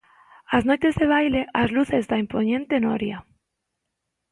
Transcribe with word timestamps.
As 0.57 0.63
noites 0.69 0.95
de 0.99 1.07
baile, 1.15 1.41
as 1.61 1.69
luces 1.77 2.03
da 2.09 2.17
impoñente 2.23 2.75
noria. 2.87 3.17